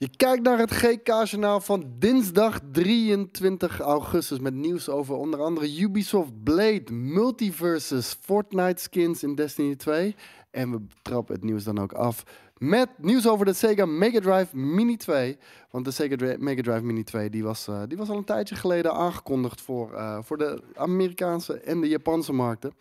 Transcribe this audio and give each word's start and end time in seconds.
Je 0.00 0.08
kijkt 0.16 0.42
naar 0.42 0.58
het 0.58 0.72
GK-journaal 0.72 1.60
van 1.60 1.84
dinsdag 1.98 2.60
23 2.72 3.80
augustus 3.80 4.38
met 4.38 4.54
nieuws 4.54 4.88
over 4.88 5.14
onder 5.14 5.40
andere 5.40 5.80
Ubisoft 5.80 6.42
Blade, 6.42 6.92
Multiverses, 6.92 8.16
Fortnite 8.20 8.82
skins 8.82 9.22
in 9.22 9.34
Destiny 9.34 9.76
2. 9.76 10.14
En 10.50 10.70
we 10.70 10.86
trappen 11.02 11.34
het 11.34 11.44
nieuws 11.44 11.64
dan 11.64 11.78
ook 11.78 11.92
af 11.92 12.24
met 12.58 12.88
nieuws 12.96 13.28
over 13.28 13.46
de 13.46 13.52
Sega 13.52 13.86
Mega 13.86 14.20
Drive 14.20 14.56
Mini 14.56 14.96
2. 14.96 15.38
Want 15.70 15.84
de 15.84 15.90
Sega 15.90 16.36
Mega 16.38 16.62
Drive 16.62 16.84
Mini 16.84 17.04
2 17.04 17.30
die 17.30 17.44
was, 17.44 17.68
eh, 17.68 17.82
die 17.88 17.98
was 17.98 18.08
al 18.08 18.16
een 18.16 18.24
tijdje 18.24 18.54
geleden 18.54 18.92
aangekondigd 18.92 19.60
voor, 19.60 19.92
eh, 19.92 20.18
voor 20.22 20.38
de 20.38 20.62
Amerikaanse 20.74 21.60
en 21.60 21.80
de 21.80 21.88
Japanse 21.88 22.32
markten. 22.32 22.72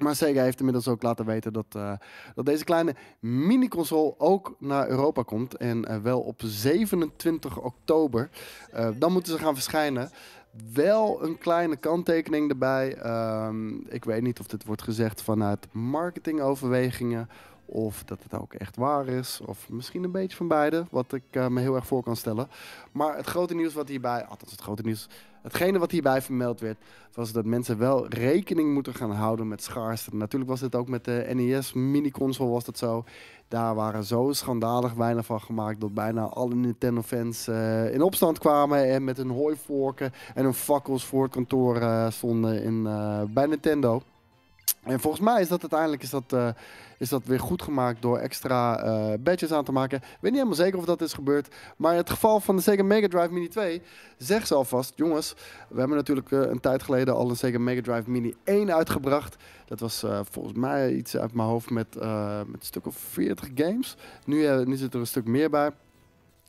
Maar 0.00 0.16
Sega 0.16 0.42
heeft 0.42 0.58
inmiddels 0.58 0.88
ook 0.88 1.02
laten 1.02 1.26
weten 1.26 1.52
dat, 1.52 1.66
eh, 1.68 1.92
dat 2.34 2.46
deze 2.46 2.64
kleine 2.64 2.94
mini-console 3.20 4.14
ook 4.18 4.56
naar 4.58 4.88
Europa 4.88 5.22
komt. 5.22 5.56
En 5.56 5.84
eh, 5.84 5.96
wel 5.96 6.20
op 6.20 6.40
27 6.44 7.58
oktober. 7.58 8.30
Eh, 8.72 8.88
dan 8.96 9.12
moeten 9.12 9.32
ze 9.32 9.38
gaan 9.38 9.54
verschijnen. 9.54 10.10
Wel 10.72 11.24
een 11.24 11.38
kleine 11.38 11.76
kanttekening 11.76 12.50
erbij. 12.50 12.96
Ehm, 12.96 13.74
ik 13.74 14.04
weet 14.04 14.22
niet 14.22 14.40
of 14.40 14.46
dit 14.46 14.64
wordt 14.64 14.82
gezegd 14.82 15.22
vanuit 15.22 15.66
marketingoverwegingen. 15.72 17.28
Of 17.64 18.04
dat 18.04 18.22
het 18.22 18.40
ook 18.40 18.54
echt 18.54 18.76
waar 18.76 19.06
is. 19.06 19.40
Of 19.44 19.68
misschien 19.68 20.04
een 20.04 20.12
beetje 20.12 20.36
van 20.36 20.48
beide. 20.48 20.84
Wat 20.90 21.12
ik 21.12 21.48
me 21.48 21.60
heel 21.60 21.74
erg 21.74 21.86
voor 21.86 22.02
kan 22.02 22.16
stellen. 22.16 22.48
Maar 22.92 23.16
het 23.16 23.26
grote 23.26 23.54
nieuws 23.54 23.74
wat 23.74 23.88
hierbij. 23.88 24.24
Althans, 24.24 24.50
het 24.50 24.60
grote 24.60 24.82
nieuws. 24.82 25.08
Hetgene 25.42 25.78
wat 25.78 25.90
hierbij 25.90 26.22
vermeld 26.22 26.60
werd. 26.60 26.78
Was 27.12 27.32
dat 27.32 27.44
mensen 27.44 27.78
wel 27.78 28.08
rekening 28.08 28.74
moeten 28.74 28.94
gaan 28.94 29.10
houden 29.10 29.48
met 29.48 29.62
schaarste. 29.62 30.16
Natuurlijk 30.16 30.50
was 30.50 30.60
dit 30.60 30.74
ook 30.74 30.88
met 30.88 31.04
de 31.04 31.30
NES 31.34 31.72
mini-console 31.72 32.50
was 32.50 32.64
dat 32.64 32.78
zo. 32.78 33.04
Daar 33.48 33.74
waren 33.74 34.04
zo 34.04 34.32
schandalig 34.32 34.92
weinig 34.92 35.26
van 35.26 35.40
gemaakt. 35.40 35.80
Dat 35.80 35.94
bijna 35.94 36.22
alle 36.22 36.54
Nintendo-fans 36.54 37.48
eh, 37.48 37.94
in 37.94 38.02
opstand 38.02 38.38
kwamen. 38.38 38.90
En 38.90 39.04
met 39.04 39.16
hun 39.16 39.30
hooivorken 39.30 40.12
en 40.34 40.44
hun 40.44 40.54
fakkels 40.54 41.04
voor 41.04 41.22
het 41.22 41.32
kantoor 41.32 41.76
eh, 41.76 42.10
stonden 42.10 42.62
in, 42.62 42.86
eh, 42.86 43.22
bij 43.28 43.46
Nintendo. 43.46 44.02
En 44.82 45.00
volgens 45.00 45.22
mij 45.22 45.40
is 45.40 45.48
dat 45.48 45.60
uiteindelijk 45.60 46.02
is 46.02 46.10
dat, 46.10 46.32
eh, 46.32 46.48
is 46.98 47.08
dat 47.08 47.24
weer 47.24 47.40
goed 47.40 47.62
gemaakt 47.62 48.02
door 48.02 48.18
extra 48.18 48.82
eh, 48.82 49.12
badges 49.20 49.52
aan 49.52 49.64
te 49.64 49.72
maken. 49.72 49.98
Ik 49.98 50.04
weet 50.04 50.20
niet 50.20 50.32
helemaal 50.32 50.54
zeker 50.54 50.78
of 50.78 50.84
dat 50.84 51.00
is 51.00 51.12
gebeurd. 51.12 51.54
Maar 51.76 51.92
in 51.92 51.98
het 51.98 52.10
geval 52.10 52.40
van 52.40 52.56
de 52.56 52.62
Sega 52.62 52.82
Mega 52.82 53.08
Drive 53.08 53.32
Mini 53.32 53.48
2 53.48 53.82
zegt 54.16 54.46
ze 54.46 54.54
alvast, 54.54 54.92
jongens, 54.96 55.34
we 55.68 55.78
hebben 55.78 55.96
natuurlijk 55.96 56.30
eh, 56.30 56.40
een 56.40 56.60
tijd 56.60 56.82
geleden 56.82 57.14
al 57.14 57.30
een 57.30 57.36
Sega 57.36 57.58
Mega 57.58 57.80
Drive 57.80 58.10
Mini 58.10 58.34
1 58.44 58.74
uitgebracht. 58.74 59.36
Dat 59.66 59.80
was 59.80 60.04
volgens 60.30 60.54
mij 60.54 60.92
iets 60.92 61.16
uit 61.16 61.34
mijn 61.34 61.48
hoofd 61.48 61.70
met, 61.70 61.94
met 61.94 62.04
een 62.04 62.58
stuk 62.60 62.86
of 62.86 62.96
40 62.96 63.48
games. 63.54 63.96
Nu, 64.24 64.64
nu 64.64 64.76
zit 64.76 64.94
er 64.94 65.00
een 65.00 65.06
stuk 65.06 65.26
meer 65.26 65.50
bij. 65.50 65.70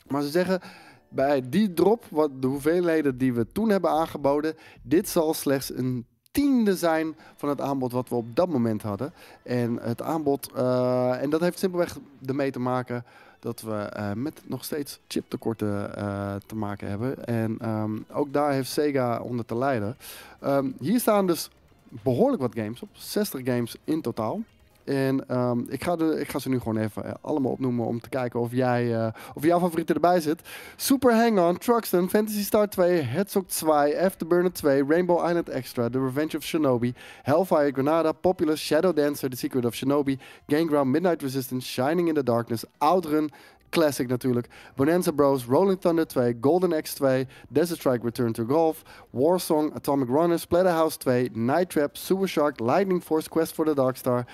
Maar 0.06 0.22
ze 0.22 0.28
zeggen, 0.28 0.60
bij 1.08 1.48
die 1.48 1.74
drop, 1.74 2.04
wat 2.10 2.42
de 2.42 2.46
hoeveelheden 2.46 3.18
die 3.18 3.32
we 3.32 3.46
toen 3.52 3.68
hebben 3.68 3.90
aangeboden, 3.90 4.54
dit 4.82 5.08
zal 5.08 5.34
slechts 5.34 5.74
een 5.74 6.06
tiende 6.32 6.76
zijn 6.76 7.14
van 7.36 7.48
het 7.48 7.60
aanbod 7.60 7.92
wat 7.92 8.08
we 8.08 8.14
op 8.14 8.36
dat 8.36 8.48
moment 8.48 8.82
hadden. 8.82 9.12
En 9.42 9.78
het 9.80 10.02
aanbod, 10.02 10.50
eh, 10.54 11.22
en 11.22 11.30
dat 11.30 11.40
heeft 11.40 11.58
simpelweg 11.58 11.98
ermee 12.26 12.50
te 12.50 12.60
maken 12.60 13.04
dat 13.38 13.60
we 13.60 13.74
eh, 13.74 14.12
met 14.12 14.42
nog 14.46 14.64
steeds 14.64 15.00
chiptekorten 15.06 15.96
eh, 15.96 16.34
te 16.46 16.54
maken 16.54 16.88
hebben. 16.88 17.24
En 17.24 17.56
ehm, 17.60 17.92
ook 18.12 18.32
daar 18.32 18.52
heeft 18.52 18.70
Sega 18.70 19.20
onder 19.20 19.44
te 19.44 19.56
lijden. 19.56 19.96
Ehm, 20.40 20.70
hier 20.80 21.00
staan 21.00 21.26
dus 21.26 21.50
behoorlijk 21.88 22.42
wat 22.42 22.54
games 22.54 22.82
op, 22.82 22.88
60 22.92 23.40
games 23.44 23.76
in 23.84 24.00
totaal. 24.00 24.40
En 24.84 25.28
ehm, 25.28 25.60
ik, 25.68 25.84
ga 25.84 25.96
de, 25.96 26.20
ik 26.20 26.30
ga 26.30 26.38
ze 26.38 26.48
nu 26.48 26.58
gewoon 26.58 26.76
even 26.76 27.04
eh, 27.04 27.12
allemaal 27.20 27.52
opnoemen 27.52 27.86
om 27.86 28.00
te 28.00 28.08
kijken 28.08 28.40
of, 28.40 28.52
jij, 28.52 28.94
eh, 28.94 29.12
of 29.34 29.44
jouw 29.44 29.60
favoriete 29.60 29.94
erbij 29.94 30.20
zit. 30.20 30.40
Super 30.76 31.14
Hang-On, 31.14 31.58
Truxton, 31.58 32.08
Fantasy 32.08 32.42
Star 32.42 32.68
2, 32.68 33.00
Herzog 33.00 33.44
2, 33.46 34.00
Afterburner 34.00 34.52
2, 34.52 34.84
Rainbow 34.88 35.28
Island 35.28 35.48
Extra, 35.48 35.88
The 35.90 36.04
Revenge 36.04 36.36
of 36.36 36.44
Shinobi, 36.44 36.94
Hellfire 37.22 37.72
Granada, 37.72 38.12
Populous, 38.12 38.60
Shadow 38.60 38.94
Dancer, 38.94 39.30
The 39.30 39.36
Secret 39.36 39.64
of 39.64 39.74
Shinobi, 39.74 40.18
Gameground, 40.46 40.90
Midnight 40.90 41.22
Resistance, 41.22 41.66
Shining 41.66 42.08
in 42.08 42.14
the 42.14 42.22
Darkness, 42.22 42.64
Outrun, 42.80 43.30
Classic 43.72 44.06
natuurlijk, 44.06 44.48
Bonanza 44.76 45.12
Bros, 45.12 45.46
Rolling 45.46 45.78
Thunder 45.78 46.04
2, 46.04 46.34
Golden 46.34 46.74
Axe 46.74 46.94
2, 46.94 47.26
Desert 47.50 47.78
Strike 47.78 48.04
Return 48.04 48.34
to 48.34 48.44
Golf, 48.44 48.84
Warsong, 49.14 49.74
Atomic 49.74 50.10
Runner, 50.10 50.36
Splatterhouse 50.36 50.98
2, 50.98 51.30
Night 51.34 51.70
Trap, 51.70 51.96
Super 51.96 52.26
Shark, 52.26 52.60
Lightning 52.60 53.00
Force, 53.00 53.28
Quest 53.28 53.54
for 53.54 53.64
the 53.64 53.74
Dark 53.74 53.96
Star, 53.96 54.26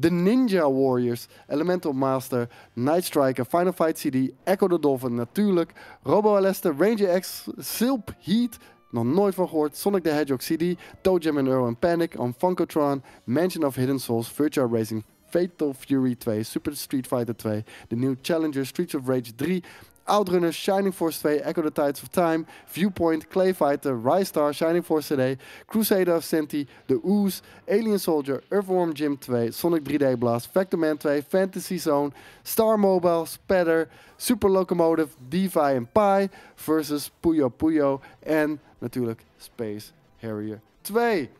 The 0.00 0.10
Ninja 0.10 0.70
Warriors, 0.70 1.28
Elemental 1.48 1.92
Master, 1.92 2.48
Night 2.74 3.04
Striker, 3.04 3.44
Final 3.44 3.72
Fight 3.72 3.98
CD, 3.98 4.32
Echo 4.46 4.68
the 4.68 4.78
Dolphin 4.78 5.14
natuurlijk, 5.16 5.72
Robo 6.04 6.36
Alester, 6.36 6.72
Ranger 6.72 7.08
X, 7.08 7.48
Silp 7.58 8.14
Heat, 8.18 8.58
nog 8.90 9.04
nooit 9.04 9.34
van 9.34 9.48
gehoord, 9.48 9.76
Sonic 9.76 10.02
the 10.02 10.10
Hedgehog 10.10 10.42
CD, 10.42 10.76
Toe 11.02 11.18
and 11.22 11.48
Earl 11.48 11.66
and 11.66 11.78
Panic, 11.78 12.18
on 12.18 12.34
Funkotron, 12.34 13.02
Mansion 13.24 13.64
of 13.64 13.76
Hidden 13.76 13.98
Souls, 13.98 14.28
Virtua 14.28 14.66
Racing, 14.66 15.04
Fatal 15.30 15.74
Fury 15.74 16.14
2, 16.14 16.44
Super 16.44 16.76
Street 16.76 17.06
Fighter 17.06 17.34
2, 17.34 17.64
de 17.88 17.96
nieuwe 17.96 18.16
Challenger, 18.22 18.64
Streets 18.64 18.94
of 18.94 19.08
Rage 19.08 19.32
3, 19.36 19.62
Outrunner, 20.06 20.52
Shining 20.52 20.92
Force 20.92 21.20
2, 21.22 21.40
Echo 21.44 21.62
the 21.62 21.70
Tides 21.70 22.02
of 22.02 22.10
Time, 22.10 22.46
Viewpoint, 22.68 23.30
Clay 23.30 23.52
Fighter, 23.52 23.96
Rise 23.96 24.28
Star, 24.28 24.52
Shining 24.52 24.82
Force 24.82 25.06
CD, 25.06 25.38
Crusader 25.66 26.16
of 26.16 26.24
Senti, 26.24 26.66
The 26.86 27.00
Ooze, 27.06 27.42
Alien 27.68 27.98
Soldier, 27.98 28.42
Earthworm 28.50 28.94
Jim 28.94 29.16
2, 29.16 29.50
Sonic 29.52 29.84
3D 29.84 30.18
Blast, 30.18 30.52
Factor 30.52 30.76
Man 30.76 30.98
2, 30.98 31.22
Fantasy 31.22 31.78
Zone, 31.78 32.12
Star 32.42 32.76
Mobile, 32.76 33.26
Spatter, 33.26 33.88
Super 34.18 34.50
Locomotive, 34.50 35.16
Devi 35.28 35.74
en 35.74 35.86
Pi 35.86 36.28
versus 36.56 37.10
Puyo 37.20 37.48
Puyo 37.48 38.00
en 38.22 38.60
natuurlijk 38.78 39.24
Space 39.38 39.92
Harrier 40.20 40.60
2. 40.82 41.30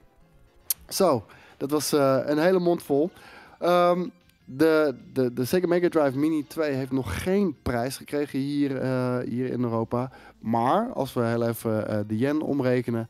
Zo, 0.89 1.25
dat 1.57 1.71
was 1.71 1.93
eh, 1.93 2.19
een 2.25 2.39
hele 2.39 2.59
mond 2.59 2.83
vol. 2.83 3.11
Ehm, 3.59 4.09
de, 4.45 4.95
de, 5.13 5.33
de 5.33 5.45
Sega 5.45 5.67
Mega 5.67 5.89
Drive 5.89 6.19
Mini 6.19 6.47
2 6.47 6.73
heeft 6.73 6.93
nog 6.93 7.23
geen 7.23 7.57
prijs 7.63 7.97
gekregen 7.97 8.39
hier, 8.39 8.77
eh, 8.77 9.19
hier 9.19 9.51
in 9.51 9.63
Europa. 9.63 10.11
Maar 10.39 10.93
als 10.93 11.13
we 11.13 11.25
heel 11.25 11.49
even 11.49 11.89
eh, 11.89 11.99
de 12.07 12.19
yen 12.19 12.43
omrekenen, 12.43 13.09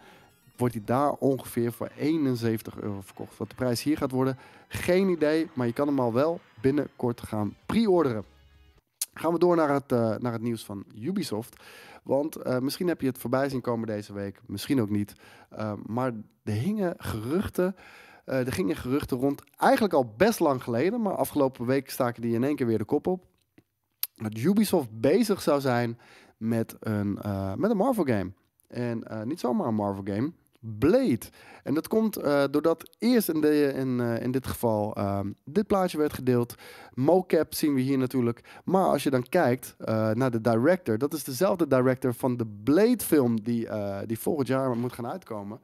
wordt 0.57 0.75
die 0.75 0.85
daar 0.85 1.13
ongeveer 1.13 1.73
voor 1.73 1.91
71 1.99 2.81
euro 2.81 3.01
verkocht. 3.01 3.37
Wat 3.37 3.49
de 3.49 3.55
prijs 3.55 3.83
hier 3.83 3.97
gaat 3.97 4.11
worden, 4.11 4.39
geen 4.69 5.09
idee. 5.09 5.49
Maar 5.53 5.67
je 5.67 5.73
kan 5.73 5.87
hem 5.87 6.01
al 6.01 6.13
wel 6.13 6.41
binnenkort 6.61 7.21
gaan 7.21 7.55
pre-orderen. 7.67 8.25
Gaan 9.15 9.33
we 9.33 9.39
door 9.39 9.57
naar 9.57 9.73
het, 9.73 9.93
eh, 9.93 10.17
naar 10.19 10.33
het 10.33 10.43
nieuws 10.43 10.65
van 10.65 10.85
Ubisoft. 11.01 11.63
Want 12.03 12.61
misschien 12.61 12.89
heb 12.89 13.01
je 13.01 13.07
het 13.07 13.19
voorbij 13.19 13.49
zien 13.49 13.61
komen 13.61 13.87
deze 13.87 14.13
week, 14.13 14.41
misschien 14.47 14.81
ook 14.81 14.91
niet. 14.91 15.15
Maar 15.87 16.13
er 16.43 16.53
hingen 16.53 16.95
geruchten, 16.99 17.77
er 18.25 18.53
gingen 18.53 18.77
geruchten 18.77 19.19
rond, 19.19 19.43
eigenlijk 19.57 19.95
al 19.95 20.15
best 20.17 20.41
lang 20.41 20.63
geleden, 20.63 21.03
maar 21.03 21.15
afgelopen 21.15 21.67
week 21.67 21.91
staken 21.91 22.23
die 22.23 22.35
in 22.35 22.45
één 22.45 22.57
keer 22.57 22.67
weer 22.67 22.79
de 22.79 22.85
kop 22.85 23.07
op. 23.07 23.25
Dat 24.15 24.39
Ubisoft 24.39 25.01
bezig 25.01 25.43
zou 25.43 25.61
zijn 25.61 25.99
met 26.37 26.77
een, 26.81 27.19
uh, 27.27 27.55
met 27.55 27.71
een 27.71 27.77
Marvel 27.77 28.05
game. 28.05 28.33
En 28.69 29.05
uh, 29.11 29.23
niet 29.23 29.41
zomaar 29.41 29.67
een 29.67 29.75
Marvel 29.75 30.03
game, 30.05 30.33
Blade. 30.61 31.21
En 31.63 31.75
dat 31.75 31.89
komt 31.89 32.15
doordat 32.51 32.97
eerst 32.99 33.29
in, 33.29 33.45
in, 34.21 34.31
dit 34.31 34.47
geval 34.47 34.99
uh, 34.99 35.21
dit 35.45 35.67
plaatje 35.67 35.99
werd 35.99 36.13
gedeeld. 36.13 36.55
Mocap 36.95 37.55
zien 37.55 37.75
we 37.75 37.81
hier 37.81 37.99
natuurlijk. 37.99 38.61
Maar 38.65 38.85
als 38.85 39.03
je 39.03 39.11
dan 39.11 39.29
kijkt 39.29 39.77
naar 40.13 40.31
de 40.31 40.41
director, 40.41 40.99
dat 40.99 41.15
is 41.15 41.25
dezelfde 41.25 41.67
director 41.67 42.15
van 42.15 42.37
de 42.37 42.47
Blade 42.47 43.05
film 43.05 43.43
die, 43.43 43.69
die 44.07 44.19
volgend 44.19 44.49
jaar 44.49 44.77
moet 44.77 44.93
gaan 44.93 45.07
uitkomen. 45.07 45.61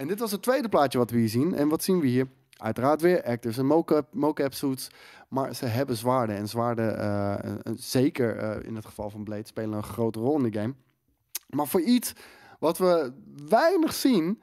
En 0.00 0.06
dit 0.06 0.18
was 0.18 0.30
het 0.30 0.42
tweede 0.42 0.68
plaatje 0.68 0.98
wat 0.98 1.10
we 1.10 1.18
hier 1.18 1.28
zien. 1.28 1.54
En 1.54 1.68
wat 1.68 1.82
zien 1.82 2.00
we 2.00 2.06
hier? 2.06 2.28
Uiteraard 2.56 3.00
weer 3.00 3.22
actors 3.22 3.58
en 3.58 3.66
mocap, 4.10 4.54
suits. 4.54 4.90
Maar 5.28 5.54
ze 5.54 5.66
hebben 5.66 5.96
zwaarden. 5.96 6.36
En 6.36 6.48
zwaarden, 6.48 6.98
uh, 6.98 7.52
zeker 7.76 8.64
in 8.64 8.74
het 8.74 8.86
geval 8.86 9.10
van 9.10 9.24
Blade, 9.24 9.46
spelen 9.46 9.72
een 9.72 9.82
grote 9.82 10.18
rol 10.18 10.36
in 10.36 10.50
de 10.50 10.58
game. 10.58 10.74
Maar 11.48 11.66
voor 11.66 11.80
iets 11.80 12.12
wat 12.58 12.78
we 12.78 13.12
weinig 13.48 13.92
zien, 13.94 14.42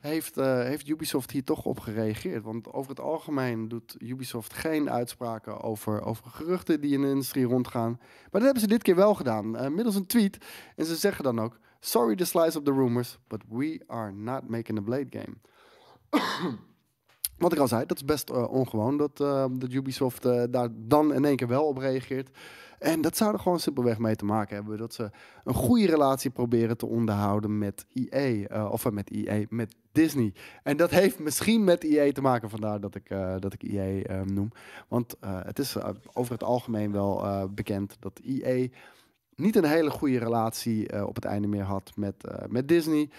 heeft, 0.00 0.38
uh, 0.38 0.62
heeft 0.62 0.88
Ubisoft 0.88 1.30
hier 1.30 1.44
toch 1.44 1.64
op 1.64 1.80
gereageerd. 1.80 2.42
Want 2.42 2.72
over 2.72 2.90
het 2.90 3.00
algemeen 3.00 3.68
doet 3.68 3.96
Ubisoft 3.98 4.52
geen 4.52 4.90
uitspraken 4.90 5.60
over, 5.60 6.02
over 6.02 6.30
geruchten 6.30 6.80
die 6.80 6.94
in 6.94 7.00
de 7.00 7.08
industrie 7.08 7.44
rondgaan. 7.44 7.96
Maar 8.00 8.28
dat 8.30 8.42
hebben 8.42 8.60
ze 8.60 8.68
dit 8.68 8.82
keer 8.82 8.96
wel 8.96 9.14
gedaan, 9.14 9.74
middels 9.74 9.94
een 9.94 10.06
tweet. 10.06 10.38
En 10.76 10.84
ze 10.84 10.96
zeggen 10.96 11.24
dan 11.24 11.40
ook: 11.40 11.58
Sorry 11.80 12.16
the 12.16 12.24
slice 12.24 12.58
of 12.58 12.64
the 12.64 12.72
rumors, 12.72 13.18
but 13.28 13.42
we 13.48 13.80
are 13.86 14.12
not 14.12 14.48
making 14.48 14.78
a 14.78 14.82
Blade 14.82 15.18
game. 15.18 15.36
Wat 17.38 17.52
ik 17.52 17.58
al 17.58 17.68
zei, 17.68 17.86
dat 17.86 17.96
is 17.96 18.04
best 18.04 18.30
uh, 18.30 18.52
ongewoon 18.52 18.96
dat, 18.96 19.16
dat 19.60 19.72
Ubisoft 19.72 20.22
daar 20.52 20.68
dan 20.72 21.14
in 21.14 21.24
één 21.24 21.36
keer 21.36 21.48
wel 21.48 21.64
op 21.64 21.76
reageert. 21.76 22.30
En 22.78 23.00
dat 23.00 23.16
zou 23.16 23.32
er 23.32 23.38
gewoon 23.38 23.60
simpelweg 23.60 23.98
mee 23.98 24.16
te 24.16 24.24
maken 24.24 24.56
hebben. 24.56 24.78
Dat 24.78 24.94
ze 24.94 25.10
een 25.44 25.54
goede 25.54 25.86
relatie 25.86 26.30
proberen 26.30 26.76
te 26.76 26.86
onderhouden 26.86 27.58
met 27.58 27.86
EA. 27.92 28.48
Uh, 28.56 28.68
of 28.72 28.90
met 28.90 29.10
EA, 29.10 29.44
met 29.48 29.74
Disney. 29.92 30.34
En 30.62 30.76
dat 30.76 30.90
heeft 30.90 31.18
misschien 31.18 31.64
met 31.64 31.84
EA 31.84 32.12
te 32.12 32.20
maken, 32.20 32.50
vandaar 32.50 32.80
dat 32.80 32.94
ik, 32.94 33.10
uh, 33.10 33.34
dat 33.38 33.52
ik 33.52 33.62
EA 33.62 34.10
uh, 34.10 34.22
noem. 34.22 34.50
Want 34.88 35.16
uh, 35.24 35.40
het 35.42 35.58
is 35.58 35.76
over 36.12 36.32
het 36.32 36.42
algemeen 36.42 36.92
wel 36.92 37.48
bekend 37.54 37.96
dat 38.00 38.20
EA 38.24 38.68
niet 39.38 39.56
een 39.56 39.64
hele 39.64 39.90
goede 39.90 40.18
relatie 40.18 40.88
eh, 40.88 41.06
op 41.06 41.14
het 41.14 41.24
einde 41.24 41.48
meer 41.48 41.62
had 41.62 41.92
met, 41.96 42.24
eh, 42.24 42.48
met 42.48 42.68
Disney. 42.68 43.10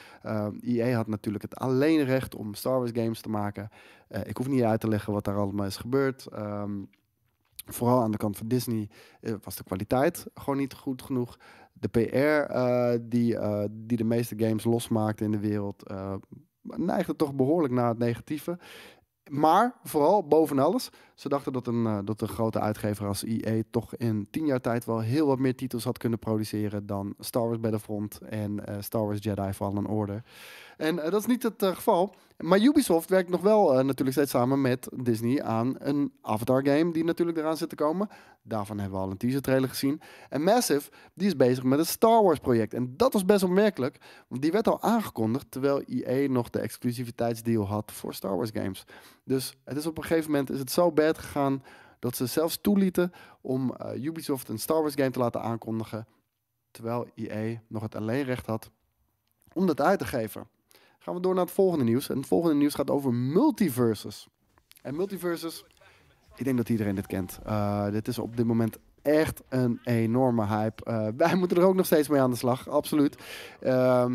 EA 0.61 0.95
had 0.95 1.07
natuurlijk 1.07 1.43
het 1.43 1.55
alleen 1.55 2.03
recht 2.03 2.35
om 2.35 2.53
Star 2.53 2.77
Wars 2.77 2.91
games 2.93 3.21
te 3.21 3.29
maken. 3.29 3.69
ik 4.23 4.37
hoef 4.37 4.47
niet 4.47 4.63
uit 4.63 4.79
te 4.79 4.87
leggen 4.87 5.13
wat 5.13 5.25
daar 5.25 5.37
allemaal 5.37 5.65
is 5.65 5.77
gebeurd. 5.77 6.25
Ehm, 6.25 6.71
vooral 7.65 8.01
aan 8.01 8.11
de 8.11 8.17
kant 8.17 8.37
van 8.37 8.47
Disney 8.47 8.89
was 9.43 9.55
de 9.55 9.63
kwaliteit 9.63 10.25
gewoon 10.33 10.59
niet 10.59 10.73
goed 10.73 11.01
genoeg. 11.01 11.37
De 11.73 11.87
PR 11.87 12.53
die, 13.09 13.37
die 13.71 13.97
de 13.97 14.03
meeste 14.03 14.35
games 14.37 14.63
losmaakte 14.63 15.23
in 15.23 15.31
de 15.31 15.39
wereld 15.39 15.83
neigde 16.61 17.15
toch 17.15 17.33
behoorlijk 17.33 17.73
naar 17.73 17.87
het 17.87 17.97
negatieve. 17.97 18.57
Maar 19.29 19.75
vooral 19.83 20.27
boven 20.27 20.59
alles, 20.59 20.89
ze 21.19 21.29
dachten 21.29 21.53
dat 21.53 21.67
een, 21.67 21.83
uh, 21.83 21.99
dat 22.03 22.21
een 22.21 22.27
grote 22.27 22.59
uitgever 22.59 23.07
als 23.07 23.23
EA 23.23 23.61
toch 23.69 23.95
in 23.95 24.27
tien 24.31 24.45
jaar 24.45 24.61
tijd 24.61 24.85
wel 24.85 24.99
heel 24.99 25.27
wat 25.27 25.39
meer 25.39 25.55
titels 25.55 25.83
had 25.83 25.97
kunnen 25.97 26.19
produceren 26.19 26.85
dan 26.85 27.13
Star 27.19 27.45
Wars 27.45 27.59
Battlefront 27.59 28.17
en 28.17 28.51
uh, 28.69 28.75
Star 28.79 29.05
Wars 29.05 29.23
Jedi 29.23 29.53
Fallen 29.53 29.85
Order. 29.85 30.23
En 30.77 30.95
uh, 30.95 31.03
dat 31.03 31.19
is 31.19 31.25
niet 31.25 31.43
het 31.43 31.63
geval. 31.65 32.15
Maar 32.37 32.59
Ubisoft 32.59 33.09
werkt 33.09 33.29
nog 33.29 33.41
wel 33.41 33.73
natuurlijk 33.73 34.11
steeds 34.11 34.31
samen 34.31 34.61
met 34.61 34.89
Disney 34.95 35.43
aan 35.43 35.75
een 35.77 36.13
Avatar 36.21 36.65
game 36.65 36.91
die 36.91 37.03
natuurlijk 37.03 37.37
eraan 37.37 37.57
zit 37.57 37.69
te 37.69 37.75
komen. 37.75 38.09
Daarvan 38.43 38.79
hebben 38.79 38.99
we 38.99 39.05
al 39.05 39.11
een 39.11 39.17
teaser 39.17 39.41
trailer 39.41 39.69
gezien. 39.69 40.01
En 40.29 40.43
Massive, 40.43 40.89
die 41.13 41.27
is 41.27 41.35
bezig 41.35 41.63
met 41.63 41.79
een 41.79 41.85
Star 41.85 42.23
Wars 42.23 42.39
project. 42.39 42.73
En 42.73 42.93
dat 42.97 43.13
was 43.13 43.25
best 43.25 43.43
opmerkelijk, 43.43 43.97
want 44.27 44.41
die 44.41 44.51
werd 44.51 44.67
al 44.67 44.81
aangekondigd 44.81 45.51
terwijl 45.51 45.81
EA 45.81 46.29
nog 46.29 46.49
de 46.49 46.59
exclusiviteitsdeal 46.59 47.67
had 47.67 47.91
voor 47.91 48.13
Star 48.13 48.35
Wars 48.35 48.49
games. 48.53 48.85
Dus 49.23 49.53
het 49.63 49.77
is 49.77 49.85
op 49.85 49.97
een 49.97 50.03
gegeven 50.03 50.31
moment 50.31 50.49
is 50.49 50.59
het 50.59 50.71
zo 50.71 50.91
bad 50.91 51.08
gegaan 51.17 51.63
dat 51.99 52.15
ze 52.15 52.25
zelfs 52.25 52.57
toelieten 52.61 53.13
om 53.41 53.73
uh, 53.81 54.03
Ubisoft 54.03 54.49
een 54.49 54.59
Star 54.59 54.81
Wars 54.81 54.93
game 54.93 55.11
te 55.11 55.19
laten 55.19 55.41
aankondigen, 55.41 56.07
terwijl 56.71 57.07
EA 57.15 57.61
nog 57.67 57.81
het 57.81 57.95
alleenrecht 57.95 58.45
had 58.45 58.69
om 59.53 59.65
dat 59.65 59.81
uit 59.81 59.99
te 59.99 60.05
geven. 60.05 60.47
Gaan 60.99 61.13
we 61.13 61.21
door 61.21 61.33
naar 61.35 61.45
het 61.45 61.53
volgende 61.53 61.83
nieuws. 61.83 62.09
En 62.09 62.17
het 62.17 62.27
volgende 62.27 62.55
nieuws 62.55 62.73
gaat 62.73 62.89
over 62.89 63.13
multiverses. 63.13 64.27
En 64.81 64.95
multiverses, 64.95 65.65
ik 66.35 66.45
denk 66.45 66.57
dat 66.57 66.69
iedereen 66.69 66.95
dit 66.95 67.07
kent. 67.07 67.39
Uh, 67.47 67.89
dit 67.91 68.07
is 68.07 68.19
op 68.19 68.37
dit 68.37 68.45
moment 68.45 68.77
echt 69.01 69.41
een 69.49 69.79
enorme 69.83 70.45
hype. 70.45 70.91
Uh, 70.91 71.07
wij 71.17 71.35
moeten 71.35 71.57
er 71.57 71.63
ook 71.63 71.75
nog 71.75 71.85
steeds 71.85 72.07
mee 72.07 72.21
aan 72.21 72.31
de 72.31 72.37
slag, 72.37 72.69
absoluut. 72.69 73.17
Uh, 73.61 74.13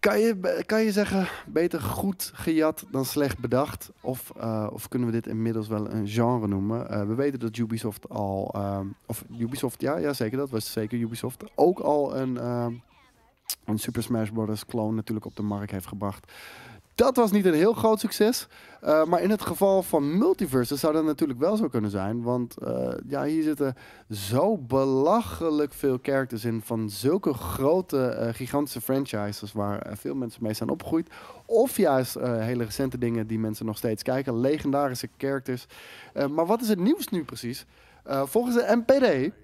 kan 0.00 0.20
je, 0.20 0.62
kan 0.66 0.82
je 0.82 0.92
zeggen, 0.92 1.28
beter 1.46 1.80
goed 1.80 2.30
gejat 2.34 2.84
dan 2.90 3.04
slecht 3.04 3.38
bedacht? 3.38 3.90
Of, 4.00 4.32
uh, 4.36 4.66
of 4.72 4.88
kunnen 4.88 5.08
we 5.08 5.14
dit 5.14 5.26
inmiddels 5.26 5.68
wel 5.68 5.90
een 5.90 6.08
genre 6.08 6.48
noemen? 6.48 6.86
Uh, 6.90 7.06
we 7.06 7.14
weten 7.14 7.40
dat 7.40 7.56
Ubisoft 7.56 8.08
al, 8.08 8.54
um, 8.56 8.94
of 9.06 9.24
Ubisoft, 9.38 9.80
ja, 9.80 9.96
ja 9.96 10.12
zeker, 10.12 10.38
dat 10.38 10.50
was 10.50 10.72
zeker 10.72 10.98
Ubisoft, 10.98 11.44
ook 11.54 11.78
al 11.78 12.16
een, 12.16 12.36
een 13.64 13.78
Super 13.78 14.02
Smash 14.02 14.30
Bros. 14.30 14.66
clone 14.66 14.94
natuurlijk 14.94 15.26
op 15.26 15.36
de 15.36 15.42
markt 15.42 15.70
heeft 15.70 15.86
gebracht. 15.86 16.32
Dat 16.98 17.16
was 17.16 17.30
niet 17.30 17.44
een 17.44 17.54
heel 17.54 17.72
groot 17.72 18.00
succes. 18.00 18.46
Uh, 18.84 19.04
maar 19.04 19.22
in 19.22 19.30
het 19.30 19.42
geval 19.42 19.82
van 19.82 20.18
multiverses 20.18 20.80
zou 20.80 20.92
dat 20.92 21.04
natuurlijk 21.04 21.38
wel 21.38 21.56
zo 21.56 21.68
kunnen 21.68 21.90
zijn. 21.90 22.22
Want 22.22 22.56
uh, 22.62 22.88
ja, 23.08 23.24
hier 23.24 23.42
zitten 23.42 23.76
zo 24.10 24.56
belachelijk 24.56 25.72
veel 25.72 25.98
characters 26.02 26.44
in. 26.44 26.62
Van 26.64 26.90
zulke 26.90 27.34
grote, 27.34 28.18
uh, 28.20 28.34
gigantische 28.34 28.80
franchises 28.80 29.52
waar 29.52 29.96
veel 29.96 30.14
mensen 30.14 30.42
mee 30.42 30.54
zijn 30.54 30.68
opgegroeid. 30.68 31.08
Of 31.46 31.76
juist 31.76 32.14
hele 32.20 32.64
recente 32.64 32.98
dingen 32.98 33.26
die 33.26 33.38
mensen 33.38 33.66
nog 33.66 33.76
steeds 33.76 34.02
kijken. 34.02 34.40
Legendarische 34.40 35.08
characters. 35.16 35.66
maar 36.30 36.46
wat 36.46 36.62
is 36.62 36.68
het 36.68 36.78
nieuws 36.78 37.08
nu 37.08 37.24
precies? 37.24 37.66
volgens 38.04 38.54
de 38.54 38.82
NPD 38.84 39.34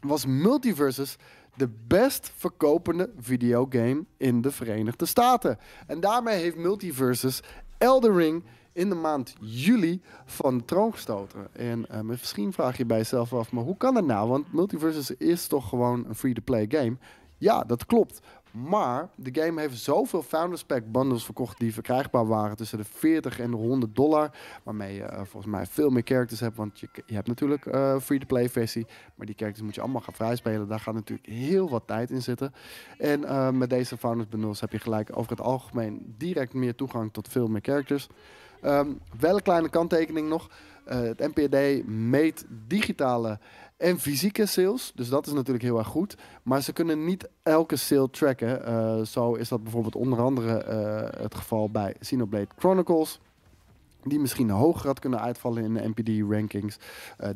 was 0.00 0.26
multiverses 0.26 1.16
de 1.58 1.68
best 1.86 2.32
verkopende 2.36 3.10
videogame 3.18 4.04
in 4.16 4.40
de 4.40 4.50
Verenigde 4.50 5.06
Staten. 5.06 5.58
En 5.86 6.00
daarmee 6.00 6.36
heeft 6.36 6.56
Multiversus 6.56 7.42
Elden 7.78 8.16
Ring 8.16 8.44
in 8.72 8.88
de 8.88 8.94
maand 8.94 9.34
juli 9.40 10.00
van 10.24 10.58
de 10.58 10.64
troon 10.64 10.92
gestoten. 10.92 11.48
En 11.52 11.86
uh, 11.90 12.00
misschien 12.00 12.52
vraag 12.52 12.76
je 12.76 12.84
bij 12.86 12.96
jezelf 12.96 13.32
af, 13.32 13.52
maar 13.52 13.64
hoe 13.64 13.76
kan 13.76 13.94
dat 13.94 14.04
nou? 14.04 14.28
Want 14.28 14.52
Multiversus 14.52 15.10
is 15.10 15.46
toch 15.46 15.68
gewoon 15.68 16.04
een 16.08 16.14
free-to-play 16.14 16.66
game? 16.68 16.96
Ja, 17.38 17.64
dat 17.64 17.86
klopt. 17.86 18.20
Maar 18.50 19.08
de 19.14 19.42
game 19.42 19.60
heeft 19.60 19.78
zoveel 19.78 20.22
Founders 20.22 20.64
Pack 20.64 20.92
bundles 20.92 21.24
verkocht 21.24 21.58
die 21.58 21.72
verkrijgbaar 21.72 22.26
waren 22.26 22.56
tussen 22.56 22.78
de 22.78 22.84
40 22.84 23.40
en 23.40 23.50
de 23.50 23.56
100 23.56 23.96
dollar. 23.96 24.30
Waarmee 24.62 24.94
je 24.94 25.02
uh, 25.02 25.16
volgens 25.16 25.46
mij 25.46 25.66
veel 25.66 25.90
meer 25.90 26.02
characters 26.04 26.40
hebt. 26.40 26.56
Want 26.56 26.80
je, 26.80 26.88
je 27.06 27.14
hebt 27.14 27.26
natuurlijk 27.26 27.66
uh, 27.66 27.98
free-to-play 27.98 28.48
versie. 28.48 28.86
Maar 29.14 29.26
die 29.26 29.34
characters 29.38 29.64
moet 29.64 29.74
je 29.74 29.80
allemaal 29.80 30.00
gaan 30.00 30.14
vrijspelen. 30.14 30.68
Daar 30.68 30.80
gaat 30.80 30.94
natuurlijk 30.94 31.28
heel 31.28 31.68
wat 31.68 31.86
tijd 31.86 32.10
in 32.10 32.22
zitten. 32.22 32.52
En 32.98 33.20
uh, 33.20 33.50
met 33.50 33.70
deze 33.70 33.96
Founders 33.96 34.28
bundles 34.28 34.60
heb 34.60 34.72
je 34.72 34.78
gelijk 34.78 35.16
over 35.16 35.30
het 35.30 35.40
algemeen 35.40 36.14
direct 36.16 36.54
meer 36.54 36.74
toegang 36.74 37.12
tot 37.12 37.28
veel 37.28 37.48
meer 37.48 37.62
characters. 37.62 38.08
Um, 38.64 39.00
wel 39.18 39.34
een 39.34 39.42
kleine 39.42 39.68
kanttekening 39.68 40.28
nog. 40.28 40.50
het 40.84 41.18
NPD 41.18 41.86
meet 41.86 42.46
digitale 42.66 43.38
en 43.78 43.98
fysieke 43.98 44.46
sales. 44.46 44.92
Dus 44.94 45.08
dat 45.08 45.26
is 45.26 45.32
natuurlijk 45.32 45.64
heel 45.64 45.78
erg 45.78 45.86
goed. 45.86 46.16
Maar 46.42 46.62
ze 46.62 46.72
kunnen 46.72 47.04
niet 47.04 47.28
elke 47.42 47.76
sale 47.76 48.10
tracken. 48.10 48.68
Uh, 48.68 49.04
zo 49.04 49.34
is 49.34 49.48
dat 49.48 49.62
bijvoorbeeld 49.62 49.96
onder 49.96 50.20
andere 50.20 50.64
uh, 50.68 51.22
het 51.22 51.34
geval 51.34 51.70
bij 51.70 51.94
Xenoblade 51.98 52.48
Chronicles. 52.58 53.20
Die 54.02 54.20
misschien 54.20 54.50
hoger 54.50 54.86
had 54.86 54.98
kunnen 54.98 55.20
uitvallen 55.20 55.64
in 55.64 55.74
de 55.74 55.92
NPD-rankings. 55.94 56.78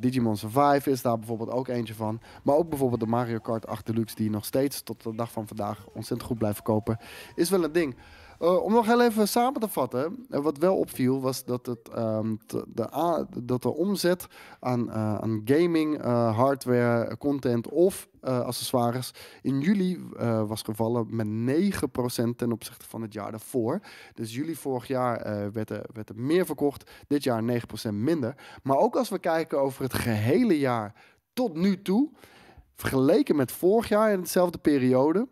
Digimon 0.01 0.37
Survive 0.37 0.91
is 0.91 1.03
daar 1.03 1.19
bijvoorbeeld 1.19 1.51
ook 1.51 1.69
eentje 1.69 1.95
van. 1.95 2.21
Maar 2.43 2.57
ook 2.57 2.69
bijvoorbeeld 2.69 3.01
de 3.01 3.07
Mario 3.07 3.39
Kart 3.39 3.67
8 3.67 3.87
Deluxe, 3.87 4.15
die 4.15 4.31
nog 4.31 4.45
steeds 4.45 4.83
tot 4.83 5.03
de 5.03 5.15
dag 5.15 5.33
van 5.33 5.47
vandaag 5.47 5.87
ontzettend 5.93 6.23
goed 6.23 6.39
blijft 6.39 6.63
kopen. 6.63 6.99
Is 7.35 7.51
wel 7.51 7.65
een 7.65 7.73
ding. 7.73 7.97
Uh, 8.43 8.63
om 8.63 8.73
nog 8.73 8.87
heel 8.87 9.03
even 9.03 9.29
samen 9.29 9.61
te 9.61 9.69
vatten, 9.69 10.27
uh, 10.31 10.41
wat 10.41 10.59
wel 10.59 10.77
opviel 10.77 11.21
was 11.21 11.45
dat, 11.45 11.67
het, 11.67 11.91
um, 11.99 12.39
de, 12.47 13.27
dat 13.43 13.63
de 13.63 13.75
omzet 13.75 14.27
aan, 14.61 14.89
uh, 14.89 15.15
aan 15.15 15.43
gaming, 15.45 16.03
hardware, 16.35 17.17
content 17.17 17.69
of 17.69 18.09
accessoires 18.21 19.11
in 19.43 19.61
juli 19.61 20.01
was 20.47 20.63
gevallen 20.63 21.07
met 21.11 21.27
9% 21.27 22.37
ten 22.37 22.53
opzichte 22.53 22.89
van 22.89 23.03
het 23.03 23.13
jaar 23.13 23.31
daarvoor. 23.31 23.81
Dus 24.15 24.35
juli 24.35 24.55
vorig 24.55 24.87
jaar 24.87 25.53
werd, 25.53 25.71
er, 25.71 25.87
werd 25.93 26.09
er 26.09 26.17
meer 26.17 26.47
verkocht, 26.47 26.91
dit 27.07 27.23
jaar 27.23 27.43
9% 27.43 27.93
minder. 27.93 28.35
Maar 28.63 28.77
ook 28.77 28.97
als 28.97 29.09
we 29.09 29.19
kijken 29.19 29.61
over 29.61 29.83
het 29.83 29.95
gehele 29.95 30.59
jaar 30.59 30.95
tot 31.33 31.57
nu 31.57 31.83
toe, 31.83 32.11
vergeleken 32.75 33.37
met 33.37 33.53
vorig 33.53 33.89
jaar 33.89 34.13
in 34.13 34.21
dezelfde 34.21 34.59
periode 34.59 35.29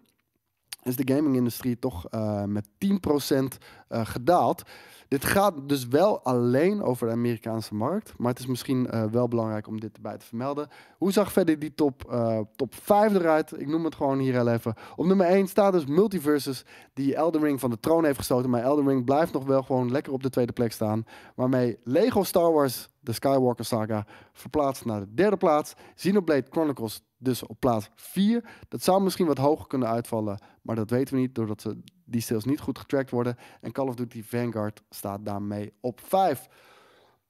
is 0.83 0.97
de 0.97 1.15
gaming-industrie 1.15 1.79
toch 1.79 2.07
uh, 2.15 2.45
met 2.45 2.69
10% 2.69 3.43
eh, 3.90 4.06
gedaald. 4.06 4.62
Dit 5.09 5.25
gaat 5.25 5.68
dus 5.68 5.87
wel 5.87 6.23
alleen 6.23 6.82
over 6.82 7.06
de 7.06 7.12
Amerikaanse 7.12 7.75
markt. 7.75 8.18
Maar 8.18 8.30
het 8.30 8.38
is 8.38 8.47
misschien 8.47 8.88
uh, 8.90 9.04
wel 9.04 9.28
belangrijk 9.28 9.66
om 9.66 9.80
dit 9.80 9.97
erbij 9.97 10.18
te 10.18 10.26
vermelden. 10.26 10.68
Hoe 10.99 11.12
zag 11.12 11.32
verder 11.32 11.59
die 11.59 11.75
top, 11.75 12.11
uh, 12.11 12.38
top 12.56 12.75
5 12.75 13.14
eruit? 13.14 13.61
Ik 13.61 13.68
noem 13.68 13.85
het 13.85 13.94
gewoon 13.94 14.18
hier 14.18 14.32
heel 14.32 14.49
even. 14.49 14.75
Op 14.97 15.06
nummer 15.06 15.26
1 15.26 15.47
staat 15.47 15.73
dus 15.73 15.87
Multiversus, 15.87 16.64
die 16.94 17.14
Elden 17.14 17.42
Ring 17.42 17.61
van 17.61 17.70
de 17.70 17.80
troon 17.80 18.04
heeft 18.04 18.18
gestoten. 18.18 18.50
Maar 18.50 18.62
Elden 18.62 18.87
Ring 18.87 19.04
blijft 19.04 19.32
nog 19.32 19.44
wel 19.44 19.62
gewoon 19.62 19.90
lekker 19.90 20.12
op 20.12 20.23
de 20.23 20.30
tweede 20.30 20.52
plek 20.52 20.73
staan. 20.73 21.04
Waarmee 21.35 21.78
Lego 21.85 22.23
Star 22.23 22.52
Wars, 22.52 22.88
de 23.00 23.12
Skywalker 23.12 23.64
saga, 23.64 24.06
verplaatst 24.32 24.85
naar 24.85 25.00
de 25.00 25.14
derde 25.14 25.37
plaats. 25.37 25.75
Xenoblade 25.94 26.47
Chronicles 26.50 27.02
dus 27.18 27.47
op 27.47 27.61
plaats 27.61 27.90
4. 27.94 28.44
Dat 28.68 28.82
zou 28.82 29.02
misschien 29.02 29.26
wat 29.26 29.38
hoger 29.38 29.66
kunnen 29.66 29.88
uitvallen, 29.88 30.42
maar 30.62 30.76
dat 30.76 30.90
weten 30.90 31.14
we 31.14 31.20
niet 31.20 31.35
doordat 31.35 31.61
ze 31.61 31.80
die 32.11 32.21
sales 32.21 32.45
niet 32.45 32.61
goed 32.61 32.79
getracked 32.79 33.11
worden. 33.11 33.37
En 33.61 33.73
Call 33.73 33.87
of 33.87 33.95
Duty 33.95 34.23
Vanguard 34.23 34.83
staat 34.90 35.25
daarmee 35.25 35.73
op 35.81 36.00
5. 36.05 36.49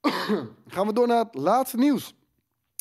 Gaan 0.66 0.86
we 0.86 0.92
door 0.92 1.06
naar 1.06 1.24
het 1.24 1.34
laatste 1.34 1.76
nieuws. 1.76 2.14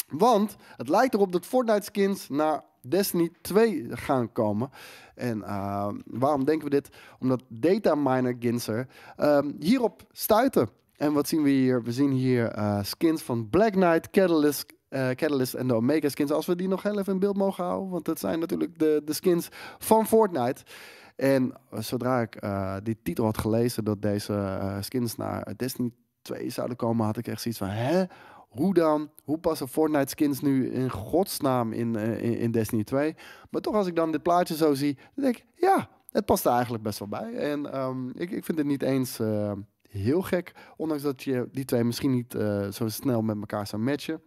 Want 0.07 0.55
het 0.75 0.89
lijkt 0.89 1.13
erop 1.13 1.31
dat 1.31 1.45
Fortnite 1.45 1.85
skins 1.85 2.29
naar 2.29 2.63
Destiny 2.81 3.31
2 3.41 3.87
gaan 3.89 4.31
komen. 4.31 4.69
En 5.15 5.37
uh, 5.37 5.89
waarom 6.05 6.45
denken 6.45 6.63
we 6.63 6.69
dit? 6.69 6.89
Omdat 7.19 7.43
data 7.47 7.95
miner 7.95 8.35
Ginser 8.39 8.87
uh, 9.17 9.39
hierop 9.59 10.01
stuiten. 10.11 10.69
En 10.95 11.13
wat 11.13 11.27
zien 11.27 11.43
we 11.43 11.49
hier? 11.49 11.83
We 11.83 11.91
zien 11.91 12.11
hier 12.11 12.57
uh, 12.57 12.83
skins 12.83 13.21
van 13.21 13.49
Black 13.49 13.71
Knight, 13.71 14.09
Catalyst, 14.09 14.73
uh, 14.89 15.09
Catalyst 15.09 15.53
en 15.53 15.67
de 15.67 15.73
Omega 15.73 16.09
skins. 16.09 16.31
Als 16.31 16.45
we 16.45 16.55
die 16.55 16.67
nog 16.67 16.83
heel 16.83 16.99
even 16.99 17.13
in 17.13 17.19
beeld 17.19 17.37
mogen 17.37 17.63
houden. 17.63 17.89
Want 17.89 18.05
dat 18.05 18.19
zijn 18.19 18.39
natuurlijk 18.39 18.79
de, 18.79 19.01
de 19.05 19.13
skins 19.13 19.47
van 19.77 20.07
Fortnite. 20.07 20.63
En 21.19 21.53
zodra 21.71 22.21
ik 22.21 22.43
uh, 22.43 22.75
die 22.83 22.99
titel 23.03 23.25
had 23.25 23.37
gelezen 23.37 23.83
dat 23.83 24.01
deze 24.01 24.33
uh, 24.33 24.77
skins 24.81 25.15
naar 25.15 25.53
Destiny 25.55 25.91
2 26.21 26.49
zouden 26.49 26.77
komen, 26.77 27.05
had 27.05 27.17
ik 27.17 27.27
echt 27.27 27.41
zoiets 27.41 27.59
van, 27.59 27.69
hè? 27.69 28.03
Hoe 28.49 28.73
dan? 28.73 29.09
Hoe 29.23 29.37
passen 29.37 29.67
Fortnite 29.67 30.09
skins 30.09 30.41
nu 30.41 30.69
in 30.71 30.89
godsnaam 30.89 31.73
in, 31.73 31.93
uh, 31.93 32.21
in, 32.21 32.37
in, 32.37 32.51
Destiny 32.51 32.83
2? 32.83 33.15
Maar 33.49 33.61
toch, 33.61 33.75
als 33.75 33.87
ik 33.87 33.95
dan 33.95 34.11
dit 34.11 34.23
plaatje 34.23 34.55
zo 34.55 34.73
zie, 34.73 34.97
dan 35.15 35.23
denk 35.23 35.37
ik, 35.37 35.45
ja, 35.55 35.89
het 36.11 36.25
past 36.25 36.45
er 36.45 36.51
eigenlijk 36.51 36.83
best 36.83 36.99
wel 36.99 37.07
bij. 37.07 37.33
En 37.33 37.79
um, 37.79 38.11
ik, 38.15 38.31
ik 38.31 38.45
vind 38.45 38.57
het 38.57 38.67
niet 38.67 38.83
eens 38.83 39.19
heel 39.89 40.21
gek, 40.21 40.51
ondanks 40.77 41.03
dat 41.03 41.23
je 41.23 41.49
die 41.51 41.65
twee 41.65 41.83
misschien 41.83 42.11
niet 42.11 42.31
zo 42.71 42.87
snel 42.87 43.21
met 43.21 43.37
elkaar 43.37 43.67
zou 43.67 43.81
matchen. 43.81 44.21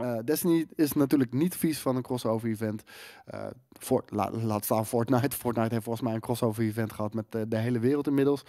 Uh, 0.00 0.18
Destiny 0.24 0.66
is 0.74 0.92
natuurlijk 0.92 1.32
niet 1.32 1.56
vies 1.56 1.78
van 1.78 1.96
een 1.96 2.02
crossover 2.02 2.48
event. 2.48 2.82
Uh, 3.34 3.98
laat 4.42 4.64
staan 4.64 4.86
Fortnite. 4.86 5.36
Fortnite 5.42 5.72
heeft 5.72 5.84
volgens 5.84 6.04
mij 6.04 6.14
een 6.14 6.20
crossover 6.20 6.64
event 6.64 6.92
gehad 6.92 7.14
met 7.14 7.24
de, 7.28 7.48
de 7.48 7.56
hele 7.56 7.78
wereld 7.78 8.06
inmiddels. 8.06 8.44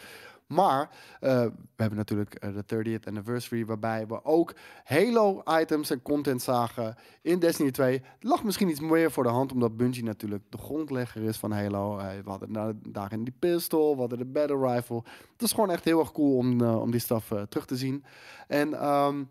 Maar 0.48 0.89
we 1.20 1.51
hebben 1.75 1.98
natuurlijk 1.98 2.41
de 2.41 3.00
30th 3.00 3.08
anniversary, 3.08 3.65
waarbij 3.65 4.08
we 4.08 4.25
ook 4.25 4.53
Halo-items 4.84 5.89
en 5.89 6.01
content 6.01 6.41
zagen 6.41 6.96
in 7.22 7.39
Destiny 7.39 7.72
2. 7.72 7.91
Het 7.94 8.03
lag 8.24 8.44
misschien 8.44 8.70
iets 8.70 8.79
meer 8.79 9.12
voor 9.12 9.24
de 9.24 9.29
hand, 9.29 9.51
omdat 9.51 9.77
Bungie 9.77 10.03
natuurlijk 10.03 10.44
de 10.50 10.58
grondlegger 10.58 11.24
is 11.24 11.38
van 11.38 11.51
Halo. 11.51 11.98
we 11.98 12.29
hadden 12.29 12.82
daarin 12.89 13.24
die 13.24 13.34
pistol, 13.39 13.94
we 13.94 14.00
hadden 14.00 14.17
de 14.17 14.25
battle 14.25 14.74
rifle. 14.74 15.03
Het 15.32 15.41
is 15.41 15.51
gewoon 15.51 15.72
echt 15.72 15.84
heel 15.84 16.00
erg 16.00 16.12
cool 16.12 16.38
om, 16.38 16.62
om 16.62 16.91
die 16.91 17.00
stuff 17.00 17.32
terug 17.50 17.65
te 17.65 17.77
zien. 17.77 18.03
En 18.48 18.88
um, 18.88 19.29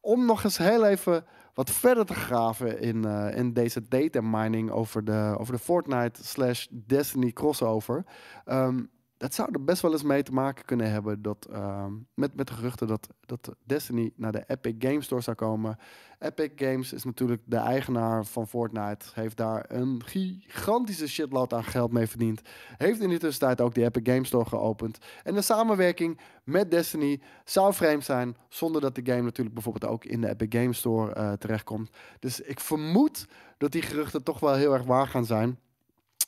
om 0.00 0.24
nog 0.24 0.44
eens 0.44 0.58
heel 0.58 0.84
even 0.84 1.24
wat 1.54 1.70
verder 1.70 2.06
te 2.06 2.14
graven 2.14 2.80
in, 2.80 3.06
uh, 3.06 3.36
in 3.36 3.52
deze 3.52 3.88
data 3.88 4.20
mining 4.20 4.70
over 4.70 5.04
de, 5.04 5.34
over 5.38 5.52
de 5.52 5.58
Fortnite 5.58 6.24
slash 6.24 6.66
Destiny 6.70 7.32
crossover. 7.32 8.04
Um, 8.46 8.90
dat 9.20 9.34
zou 9.34 9.48
er 9.52 9.64
best 9.64 9.82
wel 9.82 9.92
eens 9.92 10.02
mee 10.02 10.22
te 10.22 10.32
maken 10.32 10.64
kunnen 10.64 10.90
hebben 10.90 11.22
dat, 11.22 11.46
ehm, 11.52 11.92
met, 12.14 12.34
met 12.34 12.46
de 12.46 12.52
geruchten 12.52 12.86
dat, 12.86 13.08
dat 13.26 13.54
Destiny 13.64 14.12
naar 14.16 14.32
de 14.32 14.44
Epic 14.46 14.74
Games 14.78 15.04
Store 15.04 15.20
zou 15.20 15.36
komen. 15.36 15.78
Epic 16.18 16.50
Games 16.56 16.92
is 16.92 17.04
natuurlijk 17.04 17.42
de 17.44 17.56
eigenaar 17.56 18.24
van 18.24 18.48
Fortnite, 18.48 19.06
heeft 19.14 19.36
daar 19.36 19.64
een 19.68 20.02
gigantische 20.04 21.08
shitload 21.08 21.52
aan 21.52 21.64
geld 21.64 21.92
mee 21.92 22.06
verdiend. 22.06 22.40
Heeft 22.76 23.00
in 23.00 23.08
die 23.08 23.18
tussentijd 23.18 23.60
ook 23.60 23.74
de 23.74 23.84
Epic 23.84 24.12
Games 24.12 24.28
Store 24.28 24.48
geopend. 24.48 24.98
En 25.22 25.34
de 25.34 25.42
samenwerking 25.42 26.20
met 26.44 26.70
Destiny 26.70 27.20
zou 27.44 27.74
vreemd 27.74 28.04
zijn, 28.04 28.36
zonder 28.48 28.80
dat 28.80 28.94
de 28.94 29.02
game 29.04 29.22
natuurlijk 29.22 29.54
bijvoorbeeld 29.54 29.92
ook 29.92 30.04
in 30.04 30.20
de 30.20 30.28
Epic 30.28 30.60
Games 30.60 30.78
Store 30.78 31.16
uh, 31.16 31.32
terechtkomt. 31.32 31.90
Dus 32.18 32.40
ik 32.40 32.60
vermoed 32.60 33.26
dat 33.58 33.72
die 33.72 33.82
geruchten 33.82 34.22
toch 34.22 34.40
wel 34.40 34.54
heel 34.54 34.72
erg 34.72 34.84
waar 34.84 35.06
gaan 35.06 35.26
zijn. 35.26 35.58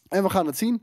En 0.09 0.23
we 0.23 0.31
gaan 0.31 0.47
het 0.47 0.59
zien. 0.59 0.83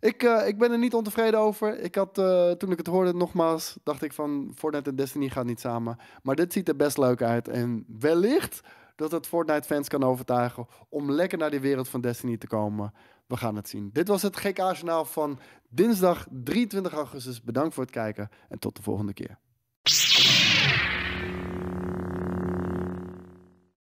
Ik, 0.00 0.22
uh, 0.22 0.46
ik 0.46 0.58
ben 0.58 0.72
er 0.72 0.78
niet 0.78 0.94
ontevreden 0.94 1.40
over. 1.40 1.80
Ik 1.80 1.94
had, 1.94 2.18
uh, 2.18 2.50
toen 2.50 2.70
ik 2.70 2.78
het 2.78 2.86
hoorde, 2.86 3.14
nogmaals, 3.14 3.76
dacht 3.82 4.02
ik 4.02 4.12
van 4.12 4.52
Fortnite 4.54 4.90
en 4.90 4.96
Destiny 4.96 5.28
gaan 5.28 5.46
niet 5.46 5.60
samen. 5.60 5.96
Maar 6.22 6.36
dit 6.36 6.52
ziet 6.52 6.68
er 6.68 6.76
best 6.76 6.98
leuk 6.98 7.22
uit. 7.22 7.48
En 7.48 7.84
wellicht 7.98 8.60
dat 8.96 9.10
het 9.10 9.26
Fortnite-fans 9.26 9.88
kan 9.88 10.04
overtuigen 10.04 10.66
om 10.88 11.10
lekker 11.10 11.38
naar 11.38 11.50
die 11.50 11.60
wereld 11.60 11.88
van 11.88 12.00
Destiny 12.00 12.36
te 12.36 12.46
komen. 12.46 12.92
We 13.26 13.36
gaan 13.36 13.56
het 13.56 13.68
zien. 13.68 13.90
Dit 13.92 14.08
was 14.08 14.22
het 14.22 14.36
GK-journaal 14.36 15.04
van 15.04 15.38
dinsdag 15.68 16.26
23 16.30 16.92
augustus. 16.92 17.42
Bedankt 17.42 17.74
voor 17.74 17.82
het 17.82 17.92
kijken 17.92 18.28
en 18.48 18.58
tot 18.58 18.76
de 18.76 18.82
volgende 18.82 19.12
keer. 19.12 19.38